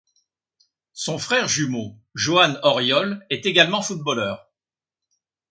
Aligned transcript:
Son 0.93 1.19
frère 1.19 1.47
jumeau 1.47 1.95
Joan 2.15 2.59
Oriol 2.63 3.23
est 3.29 3.45
également 3.45 3.83
footballeur. 3.83 4.49